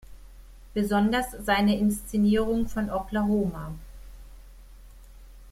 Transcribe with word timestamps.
Besonders 0.73 1.27
seine 1.45 1.77
Inszenierung 1.77 2.67
von 2.67 2.89
"Oklahoma! 2.89 3.71